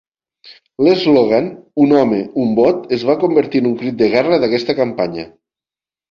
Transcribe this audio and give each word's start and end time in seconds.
L'eslògan 0.85 1.49
"un 1.83 1.91
home, 1.97 2.21
un 2.43 2.55
vot" 2.59 2.79
es 2.97 3.03
va 3.09 3.15
convertir 3.25 3.61
en 3.65 3.67
un 3.73 3.75
crit 3.83 3.99
de 3.99 4.07
guerra 4.15 4.39
d'aquesta 4.45 4.77
campanya. 4.81 5.27